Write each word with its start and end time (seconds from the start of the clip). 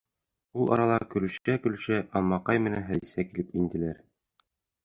Ул 0.61 0.71
арала 0.77 0.95
көлөшә-көлөшә 1.11 1.99
Алмаҡай 2.21 2.65
менән 2.69 2.89
Хәҙисә 2.91 3.29
килеп 3.31 3.57
инделәр. 3.61 4.05